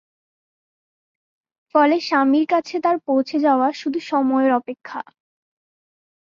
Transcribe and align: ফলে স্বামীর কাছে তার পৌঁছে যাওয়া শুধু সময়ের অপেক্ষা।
ফলে 1.75 1.97
স্বামীর 2.01 2.45
কাছে 2.47 2.75
তার 2.79 2.97
পৌঁছে 3.07 3.37
যাওয়া 3.39 3.67
শুধু 3.73 3.99
সময়ের 4.09 4.51
অপেক্ষা। 4.53 5.01